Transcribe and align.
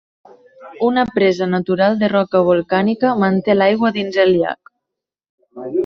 Una 0.87 1.03
presa 1.17 1.47
natural 1.51 1.99
de 2.01 2.09
roca 2.15 2.43
volcànica 2.49 3.13
manté 3.25 3.57
l'aigua 3.61 3.93
dins 4.01 4.19
el 4.27 4.35
llac. 4.41 4.77